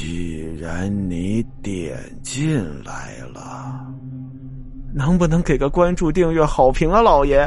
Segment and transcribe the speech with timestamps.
[0.00, 3.86] 既然你点进来了，
[4.94, 7.46] 能不能给个关注、订阅、好评啊，老爷？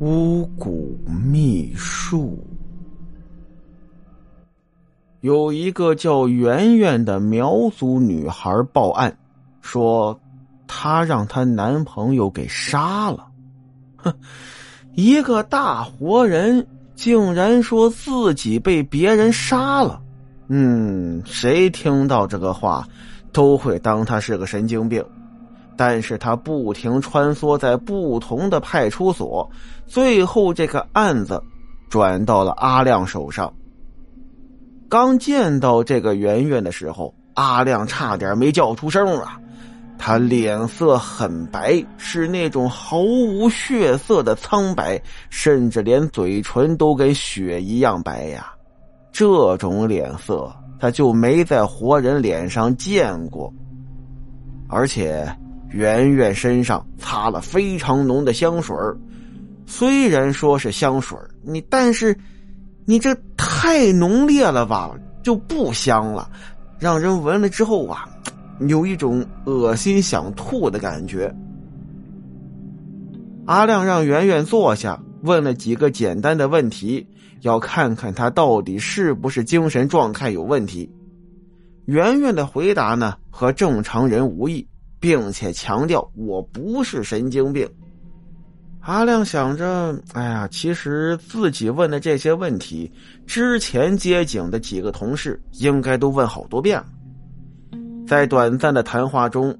[0.00, 2.42] 巫蛊秘术。
[5.20, 9.14] 有一个叫圆圆的苗族女孩报案，
[9.60, 10.18] 说
[10.66, 13.30] 她让她男朋友给杀了。
[13.96, 14.14] 哼，
[14.94, 16.66] 一个大活人
[16.98, 20.00] 竟然说自己被别人杀了。
[20.48, 22.84] 嗯，谁听到这个话，
[23.32, 25.04] 都会当他是个神经病。
[25.76, 29.48] 但是他不停穿梭在不同的派出所，
[29.86, 31.40] 最后这个案子
[31.88, 33.54] 转到了阿亮手上。
[34.88, 39.38] 刚见到这个圆圆的时候，阿亮差点没叫出声啊！
[39.98, 48.52] 他脸色很白，是那种毫无血色的苍白，甚至连嘴唇都跟血一样白呀！
[49.12, 53.52] 这种脸色，他就没在活人脸上见过，
[54.68, 55.28] 而且。
[55.70, 58.74] 圆圆身上擦了非常浓的香水
[59.66, 62.18] 虽然说是香水你但是，
[62.86, 64.90] 你这太浓烈了吧，
[65.22, 66.26] 就不香了，
[66.78, 68.08] 让人闻了之后啊，
[68.66, 71.34] 有一种恶心想吐的感觉。
[73.46, 77.06] 阿亮让圆圆坐下，问了几个简单的问题，
[77.42, 80.90] 要看看他到底是不是精神状态有问题。
[81.86, 84.66] 圆圆的回答呢，和正常人无异。
[85.00, 87.68] 并且强调我不是神经病。
[88.80, 92.90] 阿亮想着，哎呀，其实自己问的这些问题，
[93.24, 96.86] 之前接警的几个同事应该都问好多遍了。
[98.08, 99.54] 在短暂的谈话中，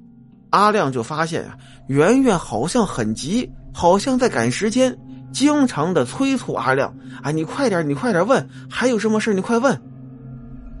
[0.49, 1.55] 阿亮就发现啊，
[1.85, 4.97] 圆圆好像很急，好像在赶时间，
[5.31, 9.79] 经常的催促阿亮：“啊，你快点，你快点问，还有什么事你快问。”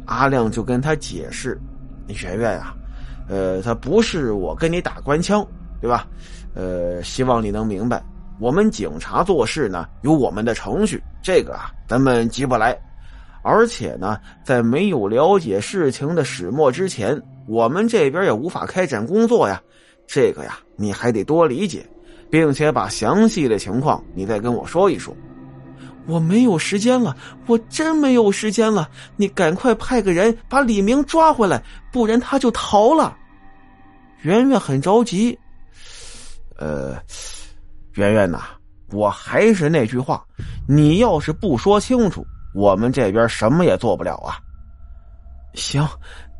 [0.07, 1.61] 阿亮就跟他解释
[2.23, 2.73] ：“圆圆呀。”
[3.29, 5.45] 呃，他不是我跟你打官腔，
[5.79, 6.07] 对吧？
[6.55, 8.03] 呃，希望你能明白，
[8.39, 12.75] 我们警察做事呢有我们的程序，这个啊咱们急不来。
[13.41, 19.61] 而且呢，在没有了解事情的始末之前，我们这边也无法开展工作呀。
[20.05, 21.85] 这个呀，你还得多理解，
[22.29, 25.15] 并且把详细的情况你再跟我说一说。
[26.07, 31.61] 我没有时间了，我真没有时间了，你赶快派个人把李明抓回来，
[31.91, 33.15] 不然他就逃了。
[34.23, 35.37] 圆圆很着急，
[36.57, 36.97] 呃，
[37.93, 38.41] 圆圆呐，
[38.91, 40.25] 我还是那句话，
[40.67, 44.37] 你要是不说清楚，我们这边什么也做不了啊。
[45.53, 45.87] 行，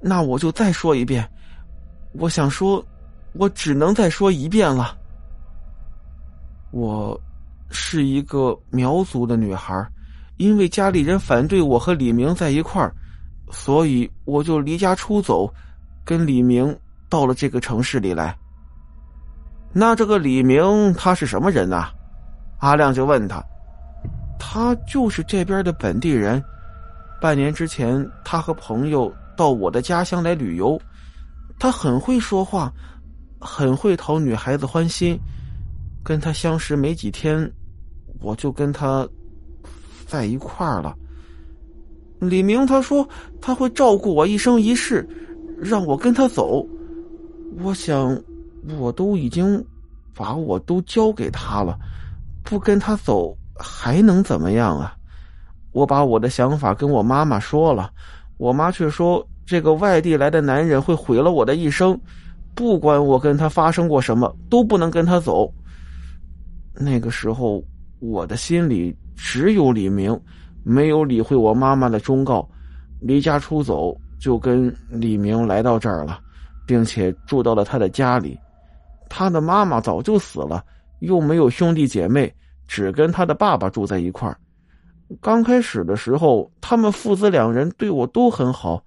[0.01, 1.27] 那我就再说一遍，
[2.13, 2.83] 我想说，
[3.33, 4.97] 我只能再说一遍了。
[6.71, 7.19] 我
[7.69, 9.87] 是一个苗族的女孩，
[10.37, 12.93] 因为家里人反对我和李明在一块儿，
[13.51, 15.51] 所以我就离家出走，
[16.05, 16.77] 跟李明。
[17.11, 18.37] 到了这个城市里来，
[19.73, 21.87] 那这个李明他是什么人呢？
[22.59, 23.43] 阿亮就问他，
[24.39, 26.43] 他就是这边的本地人。
[27.21, 30.81] 半年之前，他和朋友到我的家乡来旅游，
[31.59, 32.73] 他很会说话，
[33.39, 35.19] 很会讨女孩子欢心。
[36.01, 37.51] 跟他相识没几天，
[38.21, 39.07] 我就跟他
[40.07, 40.95] 在一块儿了。
[42.19, 43.07] 李明他说
[43.41, 45.07] 他会照顾我一生一世，
[45.57, 46.65] 让我跟他走。
[47.61, 48.17] 我想，
[48.77, 49.63] 我都已经
[50.15, 51.77] 把我都交给他了，
[52.43, 54.95] 不跟他走还能怎么样啊？
[55.71, 57.91] 我把我的想法跟我妈妈说了，
[58.37, 61.99] 我妈却说这个外地来的男人会毁了我的一生，
[62.55, 65.53] 不管我跟他发生过什么，都不能跟他走。
[66.73, 67.63] 那个时候，
[67.99, 70.19] 我的心里只有李明，
[70.63, 72.49] 没有理会我妈妈的忠告，
[73.01, 76.21] 离家出走，就跟李明来到这儿了。
[76.65, 78.39] 并且住到了他的家里，
[79.09, 80.63] 他的妈妈早就死了，
[80.99, 82.31] 又没有兄弟姐妹，
[82.69, 84.37] 只跟他的爸爸住在一块儿。
[85.19, 88.79] 刚开始的时候，他们父子两人对我都很好，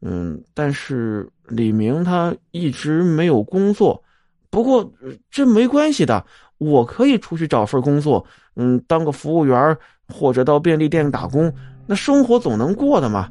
[0.00, 4.02] 嗯，但是李明他一直没有工作。
[4.48, 4.90] 不过
[5.30, 6.24] 这没关系的，
[6.56, 8.24] 我可以出去找份工作，
[8.56, 9.76] 嗯，当个服务员
[10.08, 11.52] 或者到便利店打工，
[11.86, 13.28] 那生活总能过的嘛。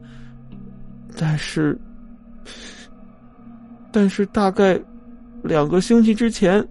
[1.18, 1.76] 但是。
[3.92, 4.80] 但是大概
[5.42, 6.64] 两个星期之前，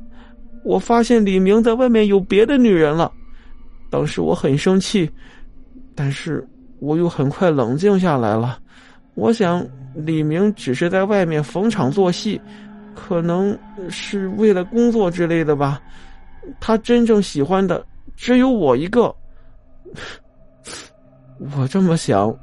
[0.69, 3.11] 我发现李明在外面有别的女人了。
[3.89, 5.11] 当时我很生气，
[5.95, 6.47] 但是
[6.79, 8.59] 我又很快冷静下来了。
[9.15, 12.39] 我想李明只是在外面逢场作戏，
[12.95, 15.81] 可能是为了工作之类的吧。
[16.61, 17.83] 他真正喜欢的
[18.15, 19.05] 只有我一个。
[21.57, 22.37] 我这么想，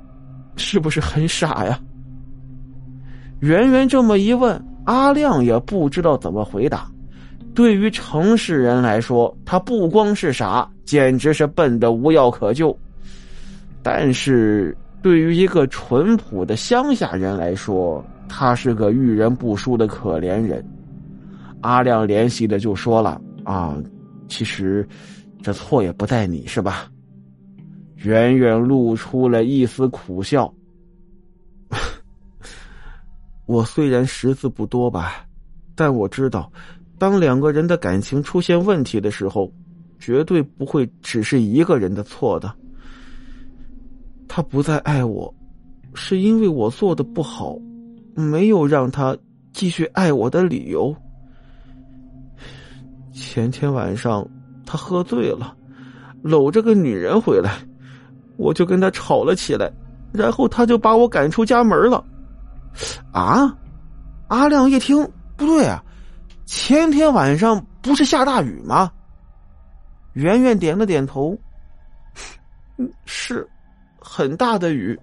[0.56, 1.80] 是不是很傻呀？
[3.42, 6.89] 圆圆这么一问，阿亮也不知道怎么回答。
[7.56, 12.78] 对于城市人来说，他不光是傻，简直是笨的无药可救。
[13.81, 20.63] 但是对于一个淳朴的乡下人来说，他是个遇人不淑的可怜人。
[21.62, 23.75] 阿亮怜惜的就说了：“啊，
[24.28, 24.88] 其实
[25.42, 26.88] 这错也不在你，是吧？”
[28.04, 30.54] 远远露出了一丝苦笑。
[33.48, 35.25] 我虽然识字不多吧，
[35.74, 36.51] 但我知道，
[36.98, 39.52] 当两个人的感情出现问题的时候，
[40.00, 42.54] 绝对不会只是一个人的错的。
[44.28, 45.34] 他不再爱我，
[45.94, 47.58] 是因为我做的不好，
[48.16, 49.16] 没有让他
[49.54, 50.96] 继续爱我的理由。
[53.14, 54.28] 前天晚上
[54.66, 55.56] 他喝醉了，
[56.22, 57.60] 搂着个女人回来，
[58.38, 59.72] 我就跟他吵了起来，
[60.12, 62.04] 然后他就把我赶出家门了。
[63.12, 63.56] 啊！
[64.28, 64.98] 阿亮一听，
[65.38, 65.82] 不对啊，
[66.46, 68.92] 前天晚上不是下大雨吗？
[70.14, 71.38] 圆圆点了点头，
[73.06, 73.48] 是。
[74.08, 74.98] 很大的雨，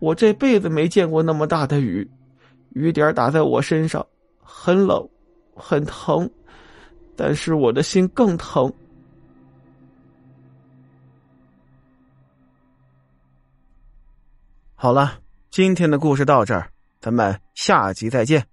[0.00, 2.06] 我这辈子没见过那么大的雨，
[2.70, 4.04] 雨点打在我身上，
[4.42, 5.08] 很冷，
[5.54, 6.28] 很疼，
[7.16, 8.70] 但是我的心更疼。
[14.74, 15.16] 好了，
[15.48, 16.68] 今天的故事到这儿，
[17.00, 18.44] 咱们下集再见。